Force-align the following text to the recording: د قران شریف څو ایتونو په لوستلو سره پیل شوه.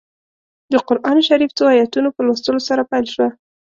د 0.71 0.73
قران 0.87 1.17
شریف 1.27 1.51
څو 1.57 1.65
ایتونو 1.77 2.09
په 2.15 2.21
لوستلو 2.27 2.59
سره 2.69 2.87
پیل 2.91 3.05
شوه. 3.13 3.27